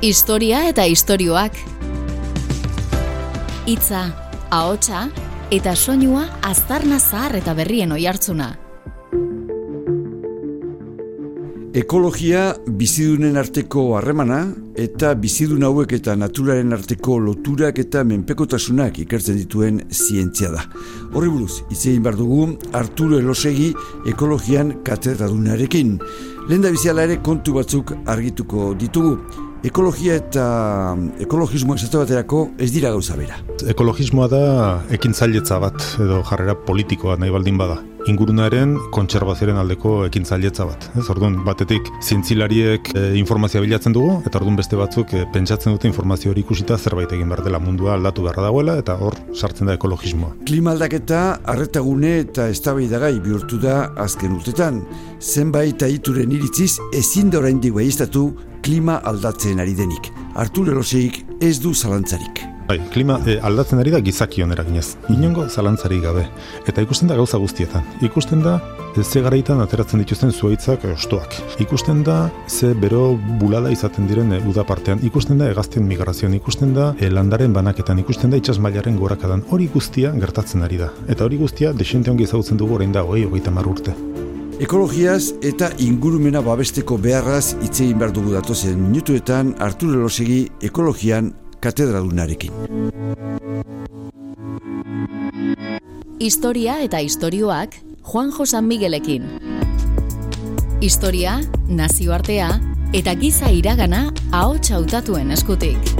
[0.00, 1.56] Historia eta istorioak.
[3.66, 4.02] Hitza,
[4.54, 5.08] ahotsa
[5.50, 8.46] eta soinua aztarna zahar eta berrien oihartzuna.
[11.74, 12.44] Ekologia
[12.78, 14.38] bizidunen arteko harremana
[14.78, 20.62] eta bizidun hauek eta naturaren arteko loturak eta menpekotasunak ikertzen dituen zientzia da.
[21.10, 23.72] Horri buruz, itzein bar dugu Arturo Elosegi
[24.06, 25.98] ekologian katedradunarekin.
[26.46, 29.47] Lehen da biziala ere kontu batzuk argituko ditugu.
[29.66, 30.44] Ekologia eta
[31.18, 33.40] ekologismo esate baterako ez dira gauza bera.
[33.72, 34.42] Ekologismoa da
[34.94, 40.88] ekintzailetza bat edo jarrera politikoa nahi baldin bada ingurunaren kontserbazioaren aldeko ekintzailetza bat.
[40.98, 45.90] Ez orduan batetik zientzilariek e, informazioa bilatzen dugu eta orduan beste batzuk e, pentsatzen dute
[45.90, 49.78] informazio hori ikusita zerbait egin behar dela mundua aldatu beharra dagoela eta hor sartzen da
[49.78, 50.34] ekologismoa.
[50.48, 51.22] Klima aldaketa
[51.54, 54.82] arretagune eta eztabaidagai bihurtu da azken urtetan.
[55.20, 57.74] Zenbait aituren iritziz ezin da oraindik
[58.62, 60.12] klima aldatzen ari denik.
[60.34, 62.47] Artur Eloseik ez du zalantzarik.
[62.68, 64.98] Bai, klima e, aldatzen ari da gizakion eraginez.
[65.08, 66.26] Inongo zalantzari gabe.
[66.68, 67.86] Eta ikusten da gauza guztietan.
[68.04, 68.58] Ikusten da
[69.00, 71.38] ze garaitan ateratzen dituzten zuaitzak ostoak.
[71.64, 75.00] Ikusten da ze bero bulada izaten diren e, uda partean.
[75.00, 76.36] Ikusten da egazten migrazioan.
[76.36, 78.04] Ikusten da e, landaren banaketan.
[78.04, 79.46] Ikusten da itxas mailaren gorakadan.
[79.48, 80.92] Hori guztia gertatzen ari da.
[81.08, 83.96] Eta hori guztia desente ongi ezagutzen dugu orain da hoi hogeita urte.
[84.60, 92.52] Ekologiaz eta ingurumena babesteko beharraz hitz behar dugu datozen minutuetan Arturo Losegi ekologian katedradunarekin.
[96.20, 97.76] Historia eta istorioak
[98.12, 99.26] Juan Josan Miguelekin.
[100.80, 102.48] Historia, nazioartea
[102.94, 105.92] eta giza iragana ahots hautatuen eskutik.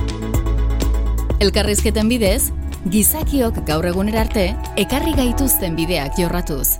[1.38, 2.50] Elkarrizketen bidez,
[2.90, 4.48] gizakiok gaur egunera arte
[4.80, 6.78] ekarri gaituzten bideak jorratuz.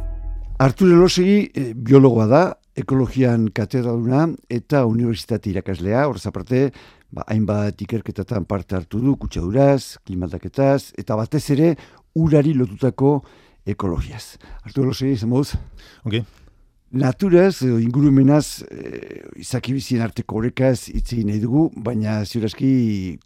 [0.59, 2.43] Artur Elosegi eh, biologoa da,
[2.79, 6.69] ekologian katedraduna eta unibertsitate irakaslea, horrez aparte,
[7.13, 11.75] ba, hainbat ikerketatan parte hartu du, kutsaduraz, klimaldaketaz, eta batez ere,
[12.19, 13.21] urari lotutako
[13.69, 14.37] ekologiaz.
[14.65, 15.55] Artu Elosegi, zen moduz?
[16.05, 16.25] Okay.
[16.89, 22.71] Naturaz, ingurumenaz, e, izaki bizien arteko horrekaz hitz egin nahi dugu, baina ziurazki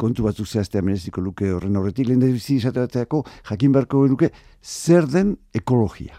[0.02, 3.22] kontu batzuk zehaztea meneziko luke horren horretik, lehen da bizi izateateako
[3.52, 4.32] jakin beharko genuke,
[4.62, 6.18] zer den ekologia?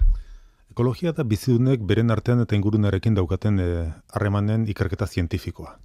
[0.71, 5.75] Ekologia da bizidunek beren artean eta ingurunarekin daukaten eh, harremanen ikerketa zientifikoa.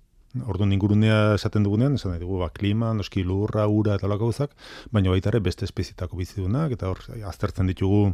[0.46, 4.54] Orduan ingurunea esaten dugunean, esan dugu, ba, klima, noski lurra, ura eta lako gauzak,
[4.92, 8.12] baina baita ere beste espezietako bizidunak, eta hor, aztertzen ditugu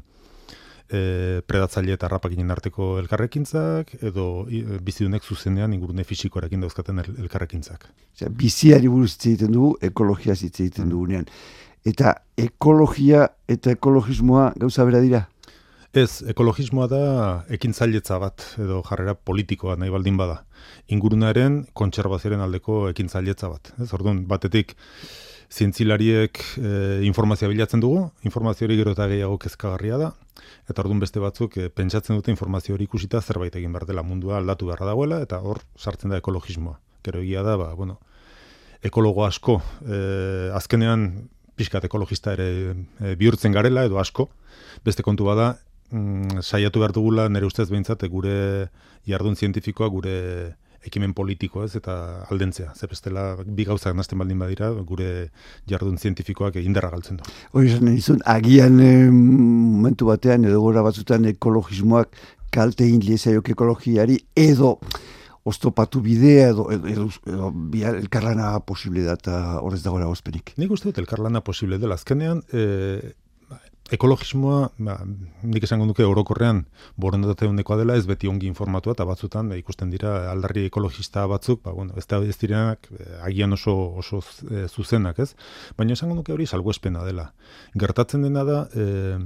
[0.88, 7.88] e, predatzaile eta rapakinen arteko elkarrekintzak, edo e, bizidunek zuzenean ingurune fisikoarekin dauzkaten el, elkarrekintzak.
[8.14, 11.28] Osea, biziari buruz egiten dugu, ekologia hitz egiten dugunean.
[11.84, 15.26] Eta ekologia eta ekologismoa gauza bera dira?
[15.94, 17.03] Ez, ekologismoa da
[17.55, 20.41] ekintzailetza bat edo jarrera politikoa nahi baldin bada.
[20.91, 23.71] Ingurunaren kontserbazioaren aldeko ekintzailetza bat.
[23.78, 24.75] Ez, orduan, batetik
[25.55, 26.72] zientzilariek e,
[27.06, 30.09] informazioa bilatzen dugu, informazio hori gero eta gehiago kezkagarria da,
[30.66, 34.41] eta orduan beste batzuk e, pentsatzen dute informazio hori ikusita zerbait egin behar dela mundua
[34.41, 36.81] aldatu beharra dagoela, eta hor sartzen da ekologismoa.
[37.06, 38.00] Gero egia da, ba, bueno,
[38.82, 40.00] ekologo asko, e,
[40.59, 41.06] azkenean
[41.55, 44.26] pixkat ekologista ere e, bihurtzen garela edo asko,
[44.82, 45.53] beste kontu bada
[45.90, 48.68] mm, saiatu behar dugula nire ustez behintzat gure
[49.06, 50.18] jardun zientifikoa gure
[50.84, 51.94] ekimen politiko ez eta
[52.30, 52.74] aldentzea.
[52.76, 55.30] Zer bestela bi gauzak nazten baldin badira gure
[55.70, 57.34] jardun zientifikoak indarra galtzen du.
[57.52, 58.76] Hori esan izun, agian
[59.10, 62.20] momentu batean edo gora batzutan ekologismoak
[62.54, 64.76] kalte egin liezaiok ekologiari edo
[65.44, 70.54] oztopatu bidea edo, edo, edo, edo, edo elkarlana posible da eta horrez dagoela ospenik.
[70.60, 71.98] Nik uste dut elkarlana posible dela.
[72.00, 73.12] Azkenean, e,
[73.92, 74.96] ekologismoa, ba,
[75.44, 76.62] nik esango duke orokorrean
[77.00, 81.60] borondatea undekoa dela, ez beti ongi informatua, eta batzutan e, ikusten dira aldarri ekologista batzuk,
[81.66, 85.34] ba, bueno, ez da ez direnak e, agian oso, oso e, zuzenak, ez?
[85.76, 87.30] Baina esango duke hori salguespena dela.
[87.76, 89.18] Gertatzen dena da, e,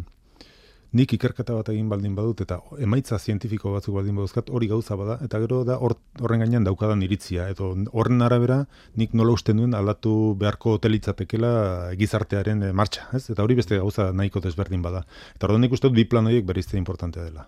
[0.96, 5.18] nik ikerketa bat egin baldin badut eta emaitza zientifiko batzuk baldin baduzkat hori gauza bada
[5.24, 8.62] eta gero da horren gainean daukadan iritzia edo horren arabera
[8.96, 11.52] nik nola usten duen aldatu beharko hotelitzatekela
[12.00, 13.28] gizartearen e, martxa, ez?
[13.28, 15.04] Eta hori beste gauza nahiko desberdin bada.
[15.36, 17.46] Eta orduan nik uste dut bi plan horiek berizte importantea dela.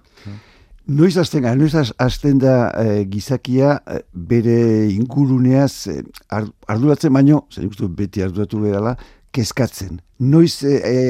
[0.91, 8.25] Noiz azten, noiz azten da e, gizakia e, bere inguruneaz e, arduratzen baino, zer beti
[8.27, 8.97] arduratu berala,
[9.33, 10.01] kezkatzen.
[10.19, 10.65] Noiz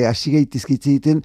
[0.06, 1.24] hasi e, e, egiten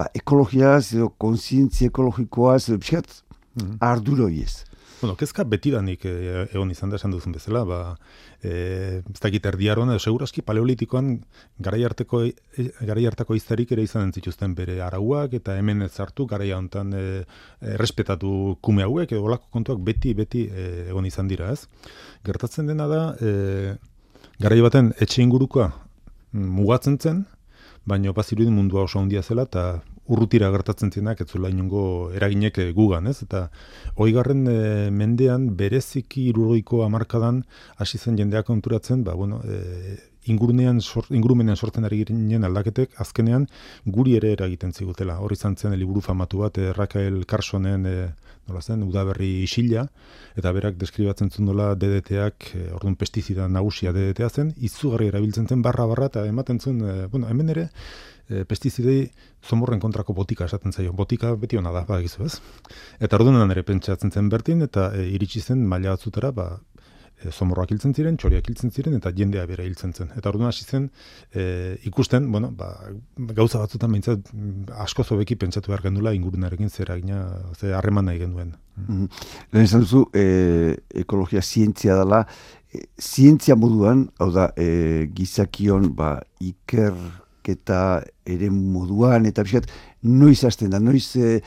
[0.00, 3.22] ba, ekologia, edo konsientzia ekologikoa, edo pixat,
[3.54, 3.78] mm -hmm.
[3.92, 4.64] arduro hiez.
[5.00, 7.96] Bueno, kezka betidanik eh, egon izan da esan duzun bezala, ba,
[8.42, 11.24] e, ez dakit erdiaroan, edo seguraski paleolitikoan
[11.58, 16.26] garai harteko, e, garai hartako izterik ere izan entzituzten bere arauak, eta hemen ez hartu,
[16.26, 17.04] garai honetan e,
[17.80, 21.64] respetatu kume hauek, edo olako kontuak beti, beti e, egon izan dira, ez?
[22.24, 23.78] Gertatzen dena da, e,
[24.40, 27.24] Garai baten etxe ingurukoa mm, mugatzen zen,
[27.86, 29.64] baina bazirudin mundua oso handia zela eta
[30.10, 33.20] urrutira gertatzen zenak ez zula inongo eraginek eh, gugan, ez?
[33.22, 33.44] Eta
[33.96, 37.44] hoi garren eh, mendean bereziki iruroiko amarkadan
[37.78, 43.46] hasi zen jendeak konturatzen, ba, bueno, e, ingurunean sor, ingurumenean sortzen ari ginen aldaketek azkenean
[43.86, 45.18] guri ere eragiten zigutela.
[45.20, 47.96] Hor izan zen liburu famatu bat e, Raquel Carsonen e,
[48.48, 49.86] nola zen udaberri isila
[50.36, 55.62] eta berak deskribatzen zuen nola DDTak e, ordun pestizida nagusia DDTA zen izugarri erabiltzen zen
[55.62, 57.68] barra barra eta ematen zuen e, bueno, hemen ere
[58.30, 59.10] e, pestizidei
[59.42, 60.92] zomorren kontrako botika esaten zaio.
[60.96, 62.34] Botika beti hona da, badakizu ez.
[63.02, 66.50] Eta orduan ere pentsatzen zen bertin, eta e, iritsi zen maila batzutera, ba,
[67.20, 70.10] e, zomorroak hiltzen ziren, txoriak hiltzen ziren, eta jendea bera hiltzen zen.
[70.16, 70.88] Eta orduan hasi zen
[71.32, 72.70] e, ikusten, bueno, ba,
[73.36, 74.32] gauza batzutan behintzat
[74.86, 77.22] asko zobeki pentsatu behar gendula ingurunarekin zera gina,
[77.56, 78.54] ze harreman nahi genduen.
[78.80, 79.08] Mm
[79.52, 82.24] Lehen esan duzu, e, ekologia zientzia dela,
[82.72, 86.94] e, zientzia moduan, hau da, e, gizakion, ba, iker
[87.50, 87.78] eta
[88.28, 89.66] ere moduan, eta biskat,
[90.02, 91.40] noiz hasten da, noiz, e,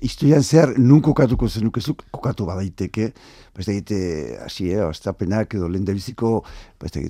[0.00, 3.10] historian zehar, nun kokatuko zenukezuk, kokatu badaiteke,
[3.52, 4.00] ba, ez da egite,
[4.44, 6.42] hasi, eh, edo lehen biziko,
[6.78, 7.00] ba, ez da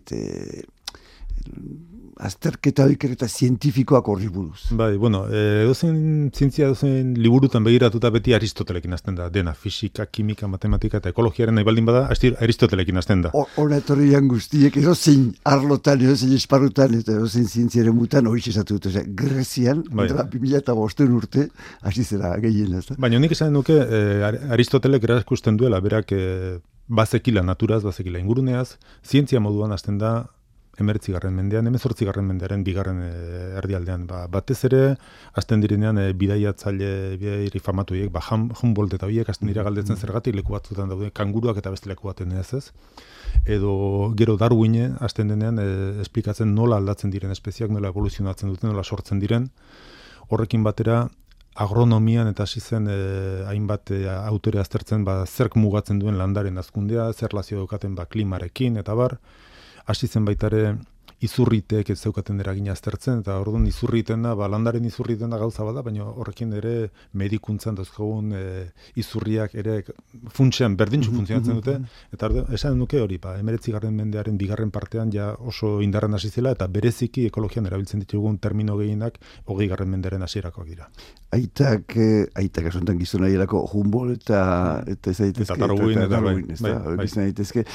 [2.20, 4.68] azterketa ikerketa zientifikoak horri buruz.
[4.76, 10.48] Bai, bueno, e, dozen zientzia dozen liburutan begiratuta beti Aristotelekin azten da, dena, fisika, kimika,
[10.48, 13.32] matematika eta ekologiaren nahi baldin bada, Aristotelekin azten da.
[13.34, 18.76] Hora etorri guztiek, edo zein arlotan, edo zein esparrutan, edo zein zientziaren mutan, hori esatu
[18.76, 20.08] dut, ose, Grezian, bai.
[20.30, 21.48] bimila eta bosten urte,
[21.82, 24.00] hasi zera gehien ez Baina honik esan duke, e,
[24.50, 26.58] Aristotelek erakusten duela, berak, e,
[26.90, 28.76] bazekila naturaz, bazekila inguruneaz,
[29.06, 30.26] zientzia moduan azten da,
[30.82, 33.10] emeretzi garren mendean, emezortzi garren mendearen bigarren e,
[33.60, 34.06] erdialdean.
[34.10, 34.80] Ba, batez ere,
[35.40, 36.90] azten direnean, e, bidaiatzaile
[37.20, 40.08] bidairi famatu hiek, ba, Humboldt eta biek, azten dira galdetzen mm-hmm.
[40.08, 42.64] zergatik leku batzutan daude, kanguruak eta beste leku baten ez ez.
[43.44, 43.72] Edo
[44.18, 49.22] gero Darwine, azten denean, e, esplikatzen nola aldatzen diren espeziak, nola evoluzionatzen duten, nola sortzen
[49.22, 49.50] diren.
[50.30, 51.04] Horrekin batera,
[51.60, 52.96] agronomian eta hasi zen e,
[53.50, 58.78] hainbat e, autore aztertzen ba, zerk mugatzen duen landaren azkundea, zer lazio dukaten ba, klimarekin
[58.80, 59.18] eta bar,
[59.86, 60.76] hasi zen baitare
[61.24, 65.82] izurritek ez zeukaten eragina aztertzen, eta orduan izurriten da, ba, landaren izurriten da gauza bada,
[65.84, 66.74] baina horrekin ere
[67.20, 68.44] medikuntzan dazkogun e,
[69.00, 69.82] izurriak ere
[70.32, 71.76] funtsean berdintxu funtzionatzen dute,
[72.16, 76.32] eta orduan, esan nuke hori, ba, emeretzi garren mendearen bigarren partean ja oso indarren hasi
[76.32, 80.88] zela, eta bereziki ekologian erabiltzen ditugun termino gehienak hogei garren mendearen hasierakoak dira.
[81.36, 84.40] Aitak, eh, aitak asuntan gizona hilako jumbol eta
[84.88, 85.44] eta ez daitezke.
[85.52, 87.04] Eta targuin, eta bai, bai, bai.
[87.04, 87.66] Gizona daitezke.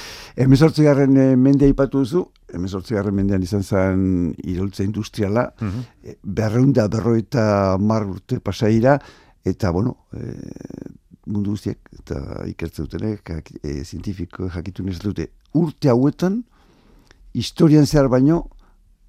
[0.44, 6.16] Hemezortzi garren eh, mendea ipatu duzu, hemezortzi garren mendean izan zen iroltza industriala, mm -hmm.
[6.24, 9.00] berreunda berroita mar urte pasaira,
[9.46, 10.34] eta, bueno, e,
[11.28, 13.32] mundu guztiak, eta ikertze dutenek,
[13.64, 16.44] e, zientifiko jakitu dute, urte hauetan,
[17.34, 18.50] historian zehar baino,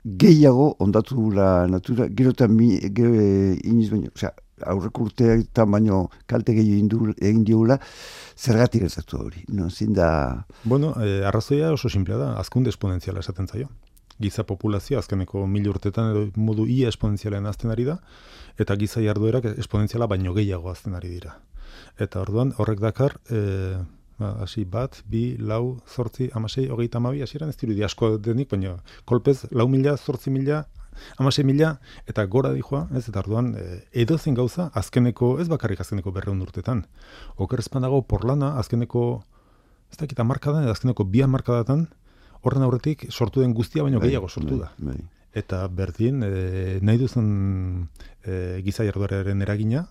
[0.04, 4.32] gehiago ondatu la natura, gero eta mi, gero e, iniz baino, osea,
[4.64, 7.79] aurreko urteetan baino kalte gehiago egin diogula,
[8.37, 10.47] zergatik ez hori, no, zin da...
[10.64, 13.69] Bueno, eh, arrazoia oso simplea da, azkunde esponentziala esaten zaio.
[14.19, 17.99] Giza populazio, azkeneko mil urtetan edo modu ia esponentzialen azten ari da,
[18.58, 21.37] eta giza jarduerak esponentziala baino gehiago azten ari dira.
[22.00, 23.19] Eta orduan, horrek dakar,
[24.19, 28.77] ba, hasi bat, bi, lau, zortzi, amasei, hogeita amabi, hasieran ez dirudi asko denik, baina
[29.05, 30.65] kolpez, lau mila, zortzi mila,
[31.17, 31.76] amasei mila,
[32.06, 36.41] eta gora dihoa, ez, eta arduan, e, edo zen gauza, azkeneko, ez bakarrik azkeneko berreun
[36.44, 36.84] urtetan.
[37.36, 39.05] Oker ezpan dago, porlana, azkeneko,
[39.93, 41.86] ez dakita markadan, azkeneko bi markadatan,
[42.43, 44.91] horren aurretik sortu den guztia, baina bai, gehiago sortu bai, da.
[44.91, 44.98] Bai.
[45.36, 47.88] Eta berdin, e, nahi duzen
[48.24, 49.86] e, giza jarduaren eragina,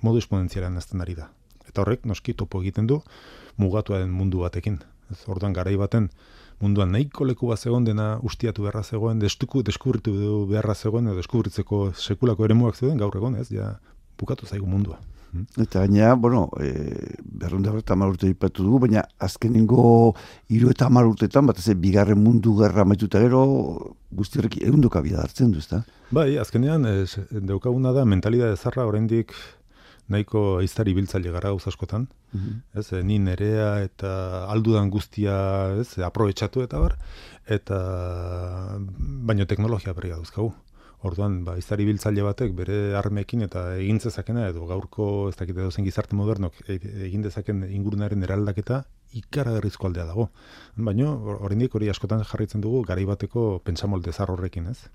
[0.00, 1.28] modu esponentzialen azten ari da.
[1.68, 3.02] Eta horrek, noski, topo egiten du,
[3.58, 4.80] mugatua den mundu batekin.
[5.12, 6.10] Ez orduan garai baten
[6.60, 10.14] munduan nahiko leku bat zegoen dena ustiatu beharra zegoen, destuku deskubritu
[10.50, 13.48] beharra zegoen edo deskubritzeko sekulako eremuak zeuden gaur egon, ez?
[13.54, 13.76] Ja
[14.18, 14.98] bukatu zaigu mundua.
[15.32, 15.44] Hmm?
[15.60, 16.70] Eta gaina, bueno, e,
[17.20, 20.14] berrunda berta urte ipatu dugu, baina azkenengo
[20.48, 25.20] hiru eta hamar urtetan, bat ez bigarren mundu gerra maituta gero, guzti horrek egunduka bida
[25.20, 25.82] hartzen du, ezta?
[26.10, 29.34] Bai, azkenean, ez, daukaguna da, mentalidade zarra oraindik
[30.08, 35.36] nahiko izari biltzaile gara gauz askotan, mm ez, eh, ni nerea eta aldudan guztia,
[35.80, 36.96] ez, aprobetxatu eta bar,
[37.46, 37.78] eta
[38.78, 40.52] baino teknologia berri dauzkagu.
[41.06, 45.84] Orduan, ba, izari biltzaile batek bere armekin eta egin dezakena edo gaurko ez dakite dozen
[45.86, 48.80] gizarte modernok e, egin dezaken ingurunaren eraldaketa
[49.20, 50.26] ikaragarrizko aldea dago.
[50.88, 54.90] Baina, oraindik hori askotan jarraitzen dugu garaibateko pentsamolde zar horrekin, ez?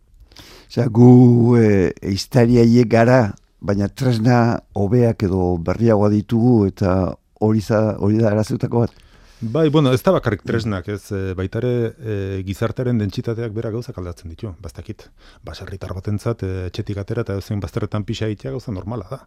[0.67, 4.37] Osea, gu e, gara baina tresna
[4.75, 8.99] hobeak edo berriagoa ditugu eta hori za hori da arazeutako bat.
[9.43, 12.13] Bai, bueno, ez da bakarrik tresnak, ez, e, baitare e,
[12.47, 15.09] gizartearen dentsitateak bera gauzak aldatzen ditu, bastakit.
[15.43, 16.69] Baserritar batentzat, e,
[17.01, 19.19] atera eta zen bazterretan pixa egitea gauza normala da.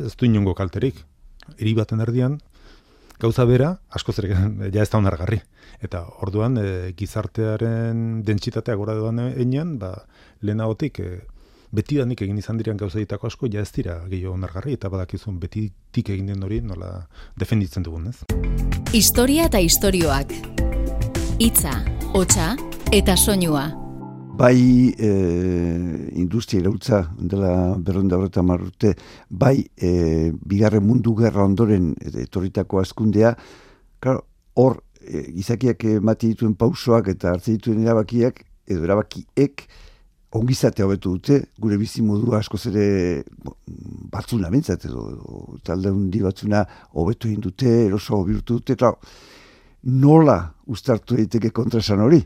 [0.00, 0.98] Ez du inongo kalterik.
[1.58, 2.40] Iri baten erdian,
[3.20, 4.26] gauza bera, asko zer
[4.74, 5.38] ja ez da onargarri.
[5.80, 9.94] Eta orduan, e, gizartearen dentsitateak gora duan enean, ba,
[10.42, 11.20] lehenagotik, e,
[11.76, 16.12] betidanik egin izan diren gauza ditako asko, ja ez dira gehiago onargarri, eta badakizun betitik
[16.14, 16.92] egin den hori nola
[17.38, 18.22] defenditzen dugun, ez?
[18.96, 20.32] Historia eta istorioak.
[21.42, 21.74] Hitza,
[22.16, 22.54] hotsa
[22.96, 23.66] eta soinua.
[24.36, 25.10] Bai e,
[26.20, 28.92] industria irautza dela berronda horreta marrute,
[29.30, 33.32] bai e, bigarren mundu gerra ondoren etorritako askundea,
[34.56, 39.64] hor e, gizakiak mati dituen pausoak eta hartze dituen erabakiak, edo erabakiek,
[40.36, 43.24] ongizate hobetu dute, gure bizi modua asko zere
[44.12, 45.06] batzuna bintzat edo,
[45.66, 46.64] talde hundi batzuna
[46.94, 48.92] hobetu egin dute, eroso birtu dute, eta
[49.86, 50.38] nola
[50.72, 52.22] ustartu daiteke kontrasan hori?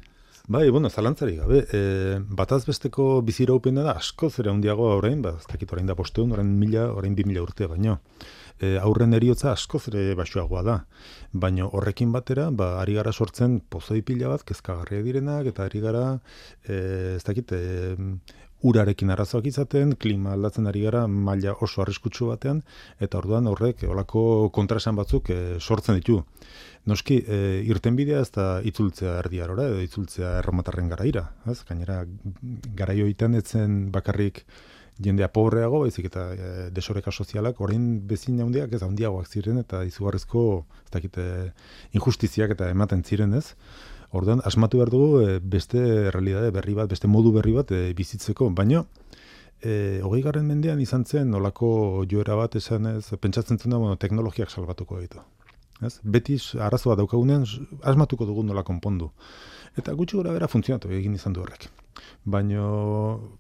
[0.50, 5.47] Bai, bueno, zalantzari gabe, e, bataz besteko bizira da asko zera hundiago orain, ba, ez
[5.47, 8.00] dakit orain da posteun, orain mila, orain bi mila urte, baino
[8.61, 10.76] e, aurren eriotza asko zere baixoagoa da.
[11.33, 16.05] Baina horrekin batera, ba, ari gara sortzen pozoi pila bat, kezkagarria direnak, eta ari gara,
[16.67, 22.61] e, ez dakit, e, urarekin arazoak izaten, klima aldatzen ari gara maila oso arriskutsu batean,
[23.00, 26.21] eta orduan horrek olako kontrasan batzuk e, sortzen ditu.
[26.90, 27.38] Noski, e,
[27.69, 31.26] irten bidea ez da itzultzea erdiarora, edo itzultzea erromatarren garaira.
[31.49, 31.61] Ez?
[31.69, 32.02] Gainera,
[32.76, 34.45] garaio iten etzen bakarrik
[35.04, 40.45] jendea pobreago, baizik eta e, desoreka sozialak, orain bezin handiak ez handiagoak ziren, eta izugarrizko,
[40.85, 41.25] ez dakite,
[41.97, 43.47] injustiziak eta ematen ziren ez.
[44.11, 45.80] Orduan, asmatu behar dugu e, beste
[46.11, 48.85] realidade berri bat, beste modu berri bat e, bizitzeko, baina
[49.62, 53.97] e, hogei garren mendean izan zen nolako joera bat esan ez, pentsatzen zuen da, bueno,
[54.00, 55.23] teknologiak salbatuko ditu.
[55.82, 55.99] Ez?
[56.04, 57.46] Beti arazoa daukagunean
[57.82, 59.10] asmatuko dugu nola konpondu.
[59.78, 61.70] Eta gutxi gora bera funtzionatu egin izan du horrek
[62.25, 63.37] baino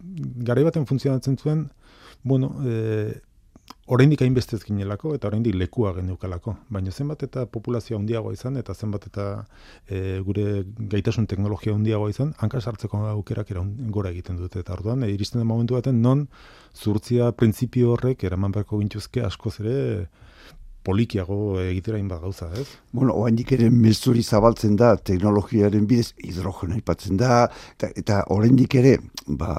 [0.46, 1.66] garai baten funtzionatzen zuen,
[2.22, 3.20] bueno, e,
[3.90, 8.74] oraindik hainbeste ez ginelako eta oraindik lekua geneukalako, baina zenbat eta populazioa handiagoa izan eta
[8.74, 9.26] zenbat eta
[9.88, 13.64] e, gure gaitasun teknologia handiagoa izan, hanka sartzeko aukerak era
[13.96, 16.26] gora egiten dute eta orduan e, iristen den momentu baten non
[16.74, 20.08] zurtzia printzipio horrek eraman beharko gintuzke askoz ere
[20.82, 22.66] polikiago egitera inba gauza, ez?
[22.92, 28.96] Bueno, oa ere mezuri zabaltzen da, teknologiaren bidez, hidrogena ipatzen da, eta, eta oraindik ere,
[29.26, 29.52] ba,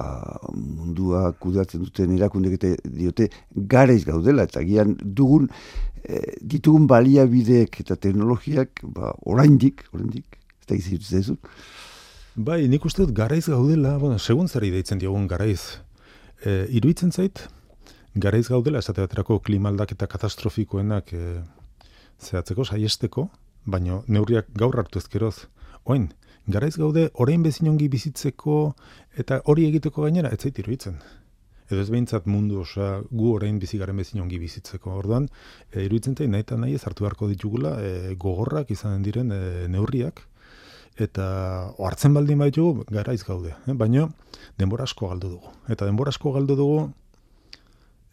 [0.53, 5.49] mundua kudatzen duten erakundek eta diote, garaiz gaudela, eta gian dugun,
[6.03, 11.37] e, ditugun baliabideek eta teknologiak, ba, oraindik, oraindik, ez da gizitu
[12.35, 15.81] Bai, nik uste dut garaiz gaudela, bueno, segun zari deitzen diogun garaiz,
[16.45, 17.43] e, iruitzen zait,
[18.15, 21.41] garaiz gaudela esate baterako klima aldaketa katastrofikoenak e,
[22.19, 23.29] zehatzeko saiesteko,
[23.65, 25.47] baino neurriak gaur hartu ezkeroz.
[25.85, 26.09] Oin,
[26.47, 28.75] garaiz gaude orain bezin ongi bizitzeko
[29.17, 30.99] eta hori egiteko gainera ez zait iruditzen.
[31.71, 34.91] Edo ez behintzat mundu osa gu orain bizigaren bezin ongi bizitzeko.
[34.99, 35.29] Orduan,
[35.71, 39.67] e, iruditzen zain nahi eta nahi ez hartu beharko ditugula e, gogorrak izanen diren e,
[39.71, 40.27] neurriak
[40.99, 41.25] eta
[41.79, 43.55] hartzen baldin baitugu garaiz gaude.
[43.67, 43.73] Eh?
[43.73, 44.09] Baina
[44.59, 45.53] denbora asko galdu dugu.
[45.71, 46.89] Eta denbora asko galdu dugu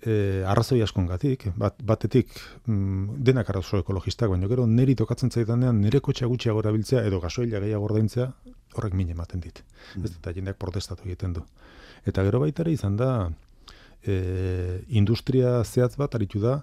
[0.02, 2.30] e, arrazoi askongatik, bat, batetik
[2.66, 7.60] mm, denak arazo ekologistak, baina gero neri tokatzen zaitanean nire kotxe gutxiago erabiltzea edo gasoila
[7.64, 8.30] gehiago ordaintzea
[8.76, 9.62] horrek mine ematen dit.
[9.96, 10.04] Mm.
[10.04, 11.44] Ez eta jendeak protestatu egiten du.
[12.06, 13.12] Eta gero baitare izan da
[14.02, 16.60] e, industria zehatz bat aritu da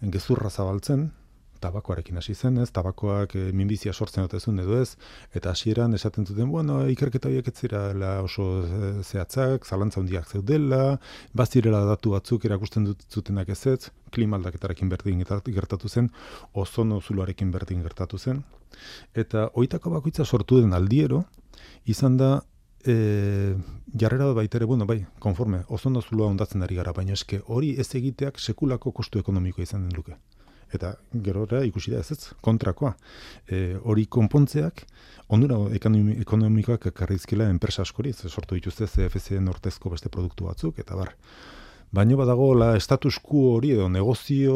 [0.00, 1.10] gezurra zabaltzen,
[1.60, 2.68] tabakoarekin hasi zen, ez?
[2.74, 4.96] Tabakoak e, minbizia sortzen dut ezun edo ez,
[5.36, 7.82] eta hasieran esaten zuten, bueno, ikerketa horiek ez zira
[8.22, 10.98] oso eh, zehatzak, zalantza hundiak zeudela,
[11.34, 16.10] bazirela datu batzuk erakusten dut zutenak ez ez, klimaldaketarekin berdin gertatu zen,
[16.54, 18.44] ozono zuluarekin berdin gertatu zen,
[19.14, 21.24] eta oitako bakoitza sortu den aldiero,
[21.86, 22.30] izan da,
[22.84, 23.56] e,
[23.98, 28.40] jarrera baitere, bueno, bai, konforme, ozono zulua ondatzen ari gara, baina eske hori ez egiteak
[28.40, 30.16] sekulako kostu ekonomikoa izan den luke
[30.76, 30.94] eta
[31.26, 32.94] gero ikusi da ez ez, kontrakoa.
[33.48, 34.84] E, hori konpontzeak,
[35.28, 41.14] ondura ekonomikoak karrizkila enpresa askori, ez sortu dituzte CFC nortezko beste produktu batzuk, eta bar.
[41.94, 44.54] Baina badago la status quo hori edo negozio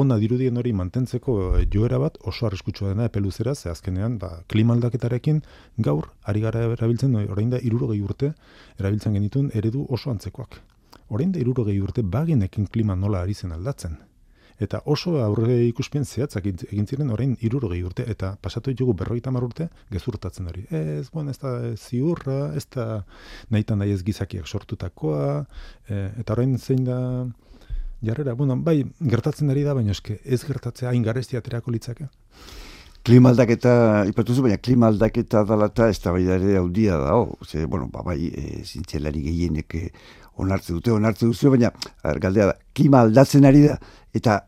[0.00, 1.36] ona dirudien hori mantentzeko
[1.72, 5.40] joera bat oso arriskutsua dena epeluzera, ze azkenean ba, klima aldaketarekin
[5.78, 8.34] gaur ari gara erabiltzen, orain da irurogei urte
[8.78, 10.60] erabiltzen genitun eredu oso antzekoak.
[11.08, 13.96] Orain da irurogei urte baginekin klima nola ari zen aldatzen
[14.60, 19.68] eta oso aurre ikuspien zehatzak egin ziren orain 60 urte eta pasatu ditugu 50 urte
[19.90, 20.66] gezurtatzen hori.
[20.70, 23.04] Ez, bueno, ez da ziurra, ez da
[23.50, 25.44] nahitan nahi ez gizakiak sortutakoa,
[25.88, 26.98] e, eta orain zein da
[28.04, 32.08] jarrera, bueno, bai, gertatzen ari da, baina eske ez gertatzea hain garesti aterako litzake.
[33.06, 37.88] Klima aldaketa, ipatuzu, baina klima aldaketa dalata ez da ere haudia da, oh, ze, bueno,
[37.92, 39.90] ba, bai, e, zintzelari gehienek e,
[40.36, 41.72] onartze dute, onartze duzu, baina,
[42.20, 43.78] galdea da, klima aldatzen ari da,
[44.14, 44.40] eta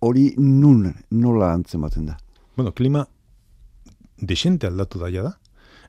[0.00, 2.16] hori nun, nola antzematen da?
[2.56, 3.06] Bueno, klima
[4.16, 5.34] desente aldatu daia da,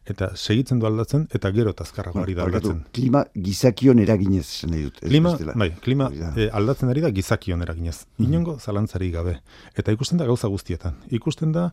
[0.08, 2.84] eta segitzen du aldatzen, eta gero tazkarra ari da aldatzen.
[2.96, 5.02] Klima gizakion eraginez, nahi dut.
[5.04, 8.00] Klima, bai, klima e, aldatzen ari da gizakion eraginez.
[8.18, 9.38] Mm Inongo zalantzari gabe.
[9.76, 10.98] Eta ikusten da gauza guztietan.
[11.16, 11.70] Ikusten da,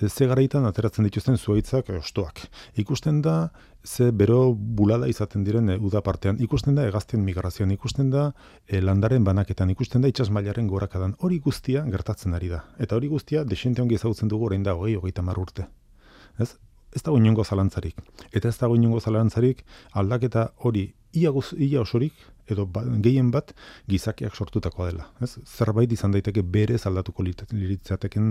[0.00, 2.44] e, ze garaitan ateratzen dituzten zuaitzak ostoak.
[2.82, 3.50] Ikusten da,
[3.84, 6.38] ze bero bulada izaten diren e, uda partean.
[6.42, 7.74] Ikusten da, egazten migrazioan.
[7.74, 8.30] Ikusten da,
[8.66, 9.70] e, landaren banaketan.
[9.74, 11.16] Ikusten da, itxas mailaren gorakadan.
[11.18, 12.64] Hori guztia gertatzen ari da.
[12.78, 15.68] Eta hori guztia, desente ongi ezagutzen dugu orain da, hogei, hogeita urte.
[16.38, 16.54] Ez?
[16.94, 17.98] Ez dago inongo zalantzarik.
[18.32, 22.14] Eta ez dago inongo zalantzarik aldaketa hori ia, guz, ia osorik,
[22.48, 23.52] edo ba, gehien bat
[23.88, 25.08] gizakiak sortutakoa dela.
[25.24, 25.36] Ez?
[25.44, 28.30] Zerbait izan daiteke bere zaldatuko liritzateken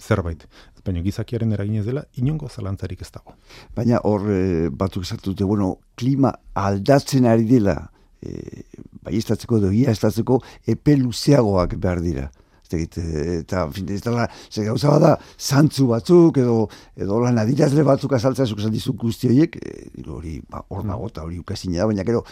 [0.00, 0.46] zerbait.
[0.84, 3.36] Baina gizakiaren eraginez dela, inongo zalantzarik ez dago.
[3.76, 7.90] Baina hor e, batzuk esatu bueno, klima aldatzen ari dela,
[8.22, 8.64] e,
[9.02, 12.30] bai edo ia estatzeko epe luzeagoak behar dira
[12.76, 18.46] eta fin, ez dela, ze gauza bada, zantzu batzuk, edo, edo lan adirazle batzuk azaltzea
[18.46, 22.24] zuk dizuk guzti horiek, e, hori, ba, hor nago, eta hori ukazina da, baina gero,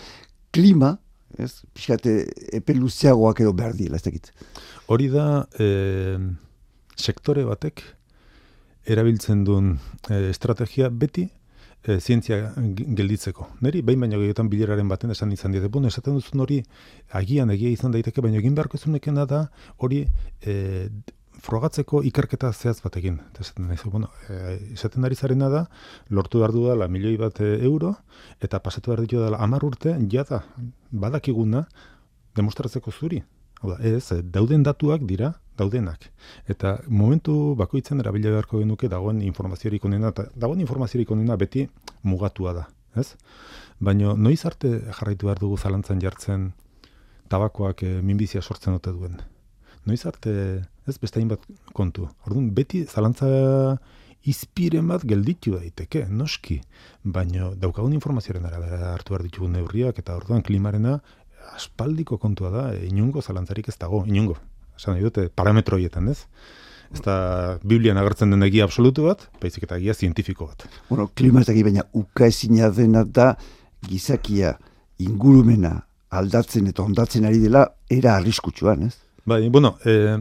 [0.52, 0.96] klima,
[1.38, 2.18] ez, pixkate,
[2.52, 4.32] epe luzeagoak edo behar dira, ez dakit.
[4.92, 6.18] Hori da, e,
[6.96, 7.82] sektore batek,
[8.86, 9.76] erabiltzen duen
[10.08, 11.28] e, estrategia beti,
[11.86, 12.52] e, zientzia
[12.98, 13.48] gelditzeko.
[13.64, 15.68] Neri, behin baino gehiotan bileraren baten esan izan dira.
[15.72, 16.62] Bueno, esaten duzun hori,
[17.20, 19.44] agian egia izan daiteke, baina egin beharko zunekena da,
[19.78, 20.02] hori
[20.42, 20.56] e,
[21.46, 23.20] frogatzeko ikerketa zehaz batekin.
[23.38, 25.64] Esaten, nahi, bueno, e, esaten ari zarena da,
[26.10, 27.94] lortu behar du dela milioi bat euro,
[28.42, 30.42] eta pasatu behar ditu dela amar urte, jada,
[30.90, 31.66] badakiguna,
[32.36, 33.22] demostratzeko zuri.
[33.62, 36.10] Hau da, ez, dauden datuak dira, daudenak.
[36.52, 41.66] Eta momentu bakoitzen erabila beharko genuke dagoen informaziorik onena, eta dagoen informaziorik onena beti
[42.02, 43.14] mugatua da, ez?
[43.78, 46.50] Baina noiz arte jarraitu behar dugu zalantzan jartzen
[47.28, 49.20] tabakoak e, minbizia sortzen dute duen.
[49.86, 50.32] Noiz arte,
[50.86, 51.42] ez, beste bat
[51.74, 52.08] kontu.
[52.26, 53.28] Orduan, beti zalantza
[54.26, 56.58] izpiren bat gelditu daiteke, noski.
[57.04, 60.98] Baina daukagun informazioaren arabera hartu behar ditugu neurriak, eta orduan klimarena
[61.54, 64.34] aspaldiko kontua da, inungo zalantzarik ez dago, inungo
[64.76, 66.22] esan nahi dute, parametroietan, ez?
[66.94, 67.16] Ez da,
[67.66, 70.66] Biblian agertzen den egia absolutu bat, baizik eta egia zientifiko bat.
[70.90, 73.34] Bueno, klima ez baina uka ezina dena da
[73.88, 74.56] gizakia
[75.02, 78.94] ingurumena aldatzen eta ondatzen ari dela era arriskutsuan, ez?
[79.26, 80.18] Bai, bueno, eh,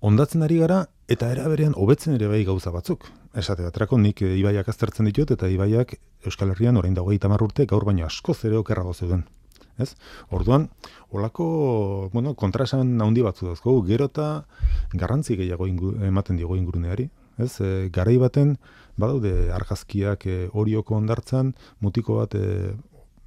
[0.00, 3.08] ondatzen ari gara eta era berean hobetzen ere bai gauza batzuk.
[3.34, 7.12] Esate baterako nik e, ibaiak aztertzen ditut eta ibaiak Euskal Herrian orain dago
[7.44, 9.24] urte gaur baino asko zere okerrago zeuden
[9.80, 9.94] ez?
[10.30, 10.68] Orduan,
[11.10, 14.28] olako, bueno, kontrasan handi batzu dazko, gero eta
[14.92, 15.66] garrantzi gehiago
[16.10, 17.52] ematen diego inguruneari, ez?
[17.60, 18.56] E, garai baten,
[19.00, 22.74] badaude argazkiak e, orioko ondartzan, mutiko bat e,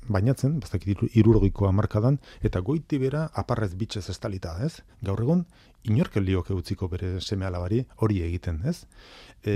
[0.09, 4.81] bainatzen, bazakit irurgikoa markadan, eta goiti bera aparrez bitxez estalita, ez?
[5.01, 5.45] Gaur egun,
[5.89, 8.83] inorke lioke utziko bere seme alabari hori egiten, ez?
[9.43, 9.55] E,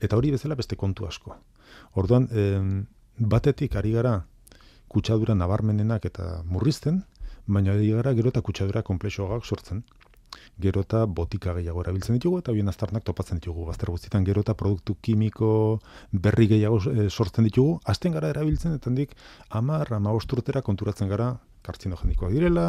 [0.00, 1.36] eta hori bezala beste kontu asko.
[1.98, 2.46] Orduan, e,
[3.18, 4.20] batetik ari gara
[4.88, 7.02] kutsadura nabarmenenak eta murrizten,
[7.46, 9.84] baina gara gero eta kutsadura komplexoak sortzen.
[10.60, 13.66] Gero eta botika gehiago erabiltzen ditugu eta bien aztarnak topatzen ditugu.
[13.68, 15.80] Bazter guztietan gero eta produktu kimiko
[16.12, 17.78] berri gehiago e, sortzen ditugu.
[17.84, 19.14] Azten gara erabiltzen eta handik
[19.50, 22.66] amar, ama osturtera konturatzen gara kartzinogenikoak direla,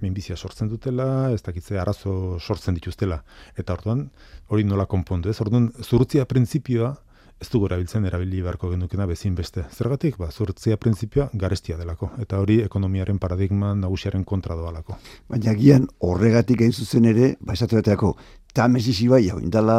[0.00, 3.22] minbizia sortzen dutela, ez dakitze arazo sortzen dituztela.
[3.60, 4.06] Eta orduan,
[4.48, 5.40] hori nola konpondu, ez?
[5.44, 6.94] Orduan, zurtzia printzipioa
[7.42, 9.64] ez dugu erabiltzen erabili beharko genukena bezin beste.
[9.74, 14.96] Zergatik, ba, zurtzia printzipioa garestia delako, eta hori ekonomiaren paradigma nagusiaren kontra doalako.
[15.32, 18.14] Baina gian horregatik egin zuzen ere, ba, esatu bateako,
[18.54, 19.76] tamesi zibai, hau indala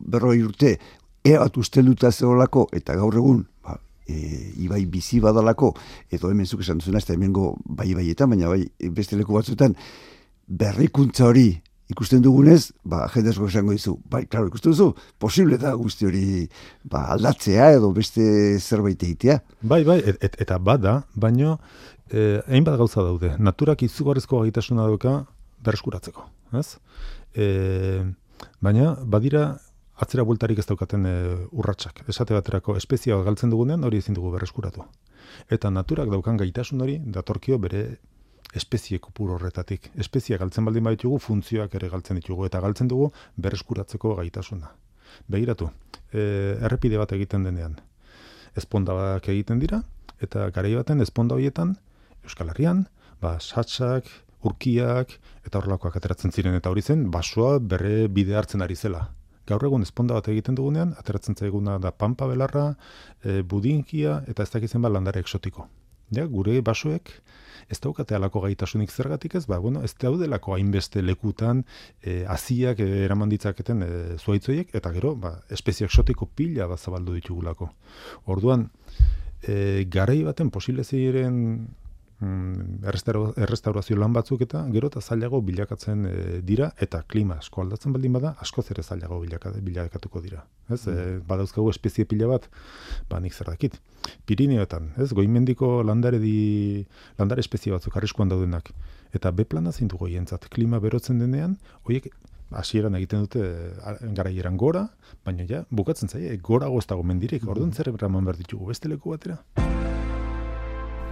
[0.00, 0.76] berroi urte,
[1.24, 4.20] ea bat usteluta zeolako, eta gaur egun, ba, e,
[4.66, 5.72] ibai bizi badalako,
[6.12, 8.66] edo hemen zuk esan duzuna, ez da hemengo bai baietan, baina bai
[9.00, 9.78] beste leku batzuetan,
[10.46, 11.48] berrikuntza hori
[11.92, 14.88] ikusten dugunez, ba, jendezko esango dizu, bai, klaro, ikusten duzu,
[15.22, 16.24] posible da guzti hori
[16.84, 18.24] ba, aldatzea edo beste
[18.58, 19.38] zerbait egitea.
[19.62, 21.58] Bai, bai, et, eta bada, baino,
[22.10, 25.20] eh, hainbat gauza daude, naturak izugarrizko gaitasuna dauka
[25.66, 26.26] berreskuratzeko,
[26.58, 26.68] ez?
[27.38, 28.02] Eh,
[28.60, 29.48] baina, badira,
[29.96, 31.14] atzera bultarik ez daukaten e,
[31.56, 32.02] urratsak.
[32.12, 34.84] Esate baterako, espezia galtzen dugunean, hori ezin dugu berreskuratu.
[35.52, 37.86] Eta naturak daukan gaitasun hori, datorkio bere
[38.54, 39.90] espezie kopur horretatik.
[39.98, 44.70] Espeziak galtzen baldin baditugu, funtzioak ere galtzen ditugu, eta galtzen dugu berreskuratzeko gaitasuna.
[45.32, 45.70] Begiratu,
[46.12, 47.76] e, errepide bat egiten denean,
[48.56, 49.82] espondak egiten dira,
[50.22, 51.76] eta garai baten esponda horietan,
[52.26, 52.86] Euskal Herrian,
[53.22, 54.08] ba, satsak,
[54.46, 55.12] urkiak,
[55.46, 59.06] eta horrelakoak ateratzen ziren, eta hori zen, basoa berre bide hartzen ari zela.
[59.46, 62.72] Gaur egun esponda bat egiten dugunean, ateratzen zaiguna da pampa belarra,
[63.22, 65.68] e, budinkia eta ez dakitzen ba landare eksotiko.
[66.14, 67.12] Ja, gure basoek
[67.68, 71.64] ez daukate alako gaitasunik zergatik ez, ba, bueno, ez daudelako hainbeste lekutan
[72.02, 77.16] e, aziak e, eraman ditzaketen e, zuaitzoiek, eta gero, ba, espezie eksotiko pila bat zabaldu
[77.18, 77.70] ditugulako.
[78.32, 78.68] Orduan,
[79.42, 81.42] e, garai baten posible ziren
[82.24, 88.14] errestaurazio lan batzuk eta gero eta zailago bilakatzen e, dira eta klima asko aldatzen baldin
[88.16, 90.44] bada asko zere zailago bilakatuko dira.
[90.70, 90.92] Ez, mm.
[90.96, 92.48] e, badauzkagu espezie pila bat,
[93.10, 93.76] ba nik zer dakit.
[94.24, 96.86] Pirineoetan, ez, goimendiko landare di,
[97.18, 98.72] landare espezie batzuk arriskuan daudenak.
[99.12, 102.08] Eta be plana zintu goientzat, klima berotzen denean, horiek
[102.56, 103.44] hasieran egiten dute
[104.16, 104.86] garaieran gora,
[105.26, 107.52] baina ja, bukatzen zaie, gora goztago mendirik, mm.
[107.52, 109.42] orduan zer eraman behar ditugu, beste leku batera.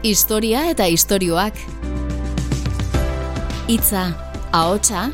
[0.04, 1.56] Historia eta istorioak.
[3.72, 4.02] Itza,
[4.52, 5.06] ahotsa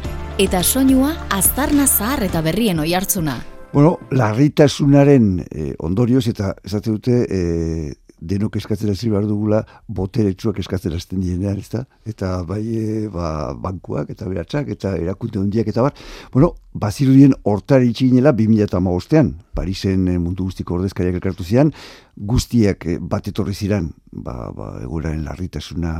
[0.42, 3.36] eta soinua aztarna zahar eta berrien oihartzuna.
[3.70, 10.94] Bueno, larritasunaren eh, ondorioz eta esate dute eh, denok eskatzen hasi behar dugula boteretsuak eskatzen
[10.96, 11.84] hasten dienean, ezta?
[12.08, 15.94] Eta bai e, ba, bankuak eta beratsak eta erakunde hondiak eta bar.
[16.32, 21.72] Bueno, bazirudien hortari itxinela 2015ean, Parisen e, mundu guztiko ordezkariak elkartu zian,
[22.16, 25.94] guztiak e, bat etorri ziran, ba, ba eguraren larritasuna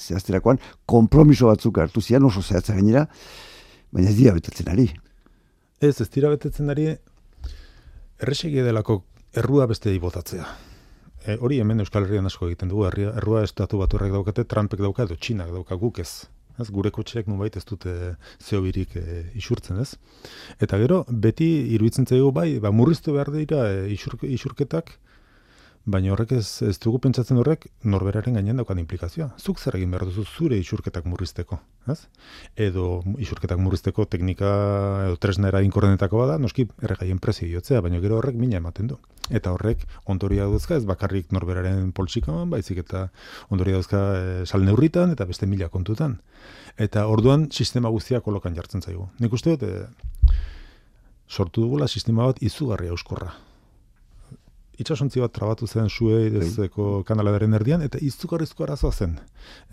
[0.00, 3.06] zehazterakoan, kompromiso batzuk hartu zian oso zehatza gainera,
[3.92, 4.88] baina ez dira betetzen ari.
[5.80, 6.94] Ez, ez dira betetzen ari,
[8.16, 9.02] erresegia delako
[9.36, 10.65] errua beste botatzea
[11.26, 14.82] e, hori hemen Euskal Herrian asko egiten dugu, herria, errua estatu bat horrek daukate, Trumpek
[14.82, 16.26] dauka edo Txinak dauka guk ez.
[16.56, 17.92] Ez, gure kotxeak nubait ez dute
[18.40, 19.90] zeobirik e, isurtzen ez.
[20.62, 24.94] Eta gero, beti iruditzen zaigu bai, ba, murriztu behar dira e, isurketak,
[25.86, 29.28] Baina horrek ez, ez dugu pentsatzen horrek norberaren gainean daukan implikazioa.
[29.38, 31.60] Zuk zer egin behar duzu zure isurketak murrizteko,
[31.94, 32.00] ez?
[32.58, 34.50] Edo isurketak murrizteko teknika
[35.04, 38.98] edo tresna eraginkorrenetako bada, noski erregaien prezio jotzea, baina gero horrek mina ematen du.
[39.30, 43.06] Eta horrek ondoria duzka ez bakarrik norberaren poltsikoan, baizik eta
[43.54, 46.18] ondoria duzka e, sal neurritan eta beste mila kontutan.
[46.82, 49.06] Eta orduan sistema guztia kolokan jartzen zaigu.
[49.22, 50.34] Nik uste dut, e,
[51.30, 53.36] sortu dugula sistema bat izugarria euskorra
[54.78, 57.04] itxasontzi bat trabatu zen sue dezeko bai.
[57.08, 59.16] kanalaren erdian, eta izugarrizko arazoa zen.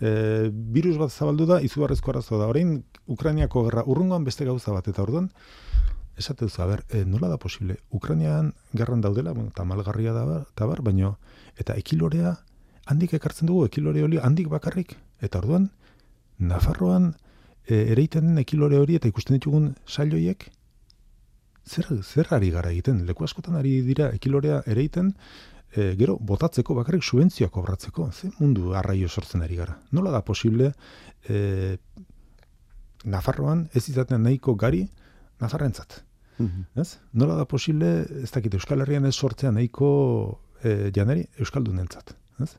[0.00, 2.48] E, virus bat zabaldu da, izugarrizko arazoa da.
[2.48, 5.30] Horein, Ukrainiako gerra urrungoan beste gauza bat, eta orduan,
[6.16, 7.78] esate duzu, ber, e, nola da posible?
[7.90, 11.16] Ukrainian gerran daudela, bueno, tamalgarria da, eta bar, baino,
[11.58, 12.36] eta ekilorea,
[12.86, 15.70] handik ekartzen dugu, ekilore hori handik bakarrik, eta orduan,
[16.38, 17.14] Nafarroan,
[17.66, 20.48] e, ereiten den ekilore hori, eta ikusten ditugun sailoiek,
[21.66, 25.12] zer, zer ari gara egiten, leku askotan ari dira ekilorea ere egiten,
[25.74, 29.78] e, gero, botatzeko bakarrik subentzioak kobratzeko, ze mundu arraio sortzen ari gara.
[29.92, 30.72] Nola da posible,
[31.28, 31.76] e,
[33.04, 34.86] Nafarroan ez izaten nahiko gari
[35.40, 36.02] Nafarrentzat.
[36.38, 36.96] Mm ez?
[37.12, 39.90] Nola da posible, ez dakit, Euskal Herrian ez sortzea nahiko
[40.62, 42.14] e, janari Euskaldunentzat.
[42.42, 42.54] Ez?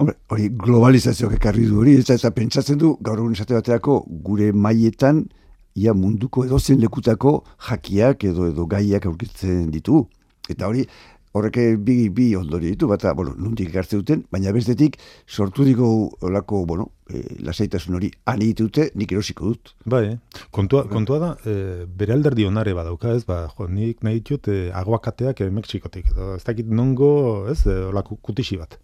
[0.00, 4.52] Hombre, hori globalizazioak ekarri du hori, ez eta pentsatzen du, gaur egun esate baterako, gure
[4.52, 5.26] maietan,
[5.74, 10.06] ia munduko edozen lekutako jakiak edo edo gaiak aurkitzen ditu.
[10.50, 10.86] Eta hori,
[11.32, 14.96] horrek bi, bi ondori ditu, bata, bueno, nuntik ikartze duten, baina bestetik
[15.28, 15.86] sortu diko
[16.26, 19.74] olako, bueno, e, lasaitasun hori ani ditute, nik erosiko dut.
[19.86, 20.16] Bai,
[20.50, 24.58] kontua, kontua da, e, bere alderdi onare badauka, ez, ba, jo, nik nahi ditut e,
[24.82, 27.12] aguakateak e, Mexikotik, edo, ez dakit nongo,
[27.52, 28.80] ez, e, olako kutixi bat.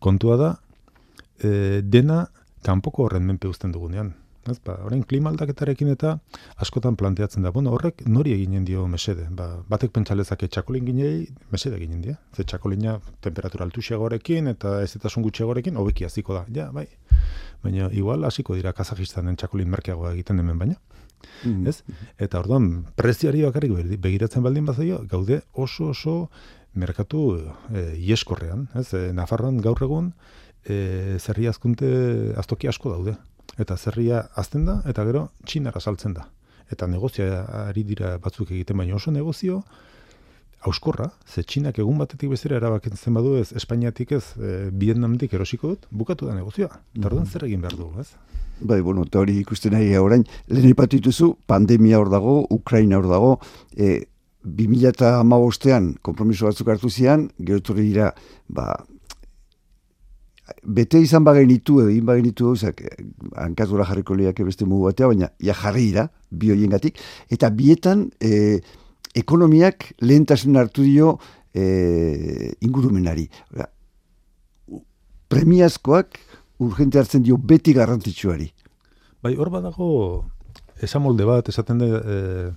[0.00, 0.52] Kontua da,
[1.36, 2.24] e, dena
[2.64, 4.14] kanpoko horren menpe uzten dugunean.
[4.50, 6.12] Ez, ba, orain klima aldaketarekin eta
[6.62, 7.50] askotan planteatzen da.
[7.54, 9.26] Bueno, horrek nori eginen dio mesede.
[9.34, 12.14] Ba, batek pentsalezak txakolin ginei mesede eginen dio.
[12.36, 16.44] Ze txakolina temperatura altuxiagorekin eta ez eta gutxiagorekin hobeki hasiko da.
[16.54, 16.86] Ja, bai.
[17.62, 20.78] Baina igual hasiko dira Kazajistanen txakolin merkeagoa egiten hemen baina.
[21.44, 21.82] Mm Ez?
[22.22, 26.16] Eta orduan preziari bakarrik begiratzen baldin bazaio, gaude oso oso
[26.74, 27.22] merkatu
[27.72, 28.92] e, ieskorrean, ez?
[28.94, 30.12] E, Nafarroan gaur egun
[30.68, 31.88] e, zerri azkunte
[32.36, 33.16] aztoki asko daude
[33.58, 36.26] eta zerria azten da, eta gero txinara saltzen da.
[36.72, 39.62] Eta negozia ari dira batzuk egiten, baina oso negozio,
[40.66, 45.86] auskorra, ze txinak egun batetik bezera erabakitzen badu ez, Espainiatik ez, e, Vietnamdik erosiko dut,
[45.90, 46.80] bukatu da negozioa.
[46.96, 48.08] Eta mm zer egin behar du, ez?
[48.60, 53.32] Bai, bueno, eta hori ikusten nahi orain, lehen ipatituzu, pandemia hor dago, Ukraina hor dago,
[53.76, 54.06] e,
[54.46, 55.22] 2000 eta
[56.02, 58.12] kompromiso batzuk hartu zian, gerotorri dira,
[58.48, 58.76] ba,
[60.62, 62.82] bete izan bagenitu egin bagenitu gauzak
[63.34, 66.98] hankazura jarriko lehiak beste mugu batea, baina ja jarri dira, bi gatik,
[67.30, 68.60] eta bietan e,
[69.14, 71.18] ekonomiak lehentasun hartu dio
[71.54, 73.28] e, ingurumenari.
[75.28, 76.18] Premiazkoak
[76.58, 78.50] urgente hartzen dio beti garrantzitsuari.
[79.22, 80.24] Bai, hor badago
[80.82, 82.50] esamolde bat, esaten da, e,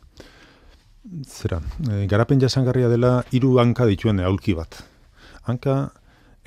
[1.25, 4.84] zera, e, garapen jasangarria dela hiru hanka dituen aulki bat.
[5.47, 5.89] Hanka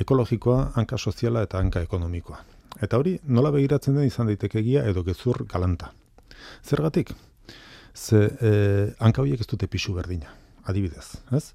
[0.00, 2.38] ekologikoa, hanka soziala eta hanka ekonomikoa.
[2.82, 5.92] Eta hori, nola begiratzen den izan daitekegia edo gezur galanta.
[6.64, 7.12] Zergatik?
[7.94, 8.52] Ze e,
[8.98, 10.32] hanka horiek ez dute pixu berdina,
[10.64, 11.18] adibidez.
[11.36, 11.52] Ez?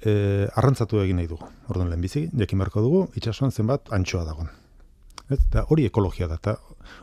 [0.00, 0.12] E,
[0.54, 1.48] arrantzatu egin nahi dugu.
[1.68, 4.50] Orduan lehen bizi, jakin beharko dugu, itxasuan zenbat antxoa dagoen.
[5.28, 5.40] Ez?
[5.40, 6.56] Eta hori ekologia da, eta